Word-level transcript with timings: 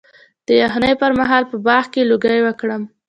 د 0.47 0.49
یخنۍ 0.61 0.93
پر 1.01 1.11
مهال 1.19 1.43
په 1.51 1.57
باغ 1.65 1.83
کې 1.93 2.01
لوګی 2.09 2.39
وکړم؟ 2.43 2.83